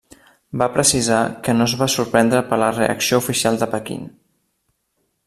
[0.59, 4.09] Va precisar que no es va sorprendre per la reacció oficial de Pequín.